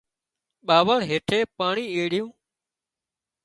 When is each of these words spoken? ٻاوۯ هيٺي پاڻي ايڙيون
ٻاوۯ 0.67 0.97
هيٺي 1.09 1.39
پاڻي 1.57 1.85
ايڙيون 1.95 2.29